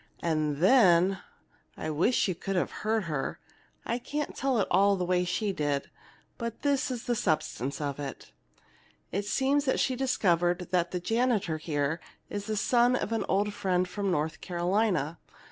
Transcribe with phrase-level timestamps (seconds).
[0.23, 1.19] And then
[1.77, 3.37] I wish you could have heard her!
[3.85, 5.91] I can't tell it all the way she did,
[6.39, 8.31] but this is the substance of it:
[9.11, 11.99] "It seems that she's discovered that the janitor here
[12.31, 15.19] is the son of an old friend from North Carolina.